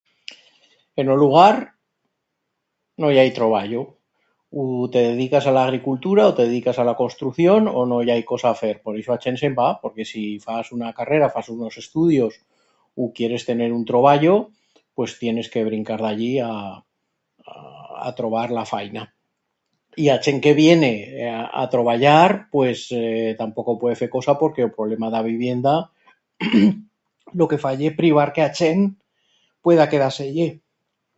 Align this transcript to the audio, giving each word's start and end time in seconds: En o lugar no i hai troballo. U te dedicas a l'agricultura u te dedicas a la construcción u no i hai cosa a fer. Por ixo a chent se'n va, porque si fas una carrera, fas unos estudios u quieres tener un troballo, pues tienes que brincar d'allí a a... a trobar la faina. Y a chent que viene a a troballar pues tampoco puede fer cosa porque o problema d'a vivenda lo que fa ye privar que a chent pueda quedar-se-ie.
En 1.01 1.09
o 1.09 1.15
lugar 1.19 1.55
no 3.01 3.11
i 3.15 3.19
hai 3.21 3.31
troballo. 3.37 3.81
U 4.61 4.63
te 4.93 5.01
dedicas 5.13 5.45
a 5.47 5.51
l'agricultura 5.55 6.23
u 6.31 6.35
te 6.37 6.43
dedicas 6.49 6.77
a 6.81 6.85
la 6.89 6.95
construcción 7.01 7.61
u 7.69 7.83
no 7.91 7.99
i 8.07 8.11
hai 8.13 8.23
cosa 8.31 8.47
a 8.51 8.57
fer. 8.61 8.75
Por 8.83 8.93
ixo 9.01 9.11
a 9.13 9.19
chent 9.25 9.39
se'n 9.41 9.55
va, 9.59 9.69
porque 9.85 10.05
si 10.11 10.23
fas 10.45 10.73
una 10.77 10.89
carrera, 10.99 11.29
fas 11.35 11.47
unos 11.55 11.77
estudios 11.83 12.33
u 12.95 13.13
quieres 13.17 13.45
tener 13.49 13.69
un 13.77 13.83
troballo, 13.91 14.35
pues 14.95 15.09
tienes 15.23 15.47
que 15.53 15.65
brincar 15.69 15.99
d'allí 16.03 16.33
a 16.43 16.51
a... 16.51 17.63
a 18.09 18.15
trobar 18.17 18.47
la 18.57 18.65
faina. 18.73 19.01
Y 19.95 20.05
a 20.09 20.17
chent 20.23 20.43
que 20.43 20.53
viene 20.59 20.91
a 21.35 21.39
a 21.63 21.69
troballar 21.75 22.31
pues 22.55 22.85
tampoco 23.41 23.79
puede 23.81 23.99
fer 24.03 24.09
cosa 24.15 24.37
porque 24.41 24.67
o 24.67 24.73
problema 24.77 25.09
d'a 25.15 25.23
vivenda 25.31 25.73
lo 27.39 27.45
que 27.51 27.61
fa 27.63 27.71
ye 27.79 27.95
privar 28.01 28.29
que 28.35 28.43
a 28.45 28.51
chent 28.59 28.85
pueda 29.65 29.87
quedar-se-ie. 29.93 30.49